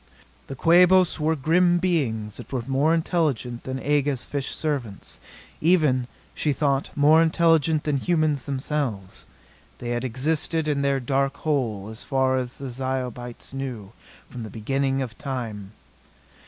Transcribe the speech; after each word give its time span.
The 0.47 0.55
Quabos 0.55 1.19
were 1.19 1.35
grim 1.35 1.77
beings 1.77 2.37
that 2.37 2.51
were 2.51 2.63
more 2.63 2.91
intelligent 2.91 3.65
than 3.65 3.77
Aga's 3.79 4.25
fish 4.25 4.47
servants 4.49 5.19
even, 5.61 6.07
she 6.33 6.53
thought, 6.53 6.89
more 6.95 7.21
intelligent 7.21 7.83
than 7.83 7.97
humans 7.97 8.45
themselves. 8.45 9.27
They 9.77 9.89
had 9.89 10.03
existed 10.03 10.67
in 10.67 10.81
their 10.81 10.99
dark 10.99 11.37
hole, 11.37 11.89
as 11.91 12.03
far 12.03 12.39
as 12.39 12.57
the 12.57 12.71
Zyobites 12.71 13.53
knew, 13.53 13.91
from 14.27 14.41
the 14.41 14.49
beginning 14.49 15.03
of 15.03 15.15
time. 15.19 15.71